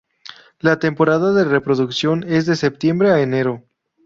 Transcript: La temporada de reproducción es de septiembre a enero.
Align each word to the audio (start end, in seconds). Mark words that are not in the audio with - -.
La 0.57 0.79
temporada 0.79 1.31
de 1.31 1.43
reproducción 1.45 2.23
es 2.27 2.47
de 2.47 2.55
septiembre 2.55 3.11
a 3.11 3.21
enero. 3.21 3.61